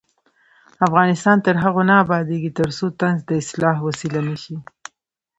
افغانستان 0.87 1.37
تر 1.45 1.55
هغو 1.63 1.81
نه 1.89 1.93
ابادیږي، 2.03 2.51
ترڅو 2.59 2.85
طنز 2.99 3.19
د 3.29 3.31
اصلاح 3.41 3.77
وسیله 3.87 4.19
نشي. 4.29 4.57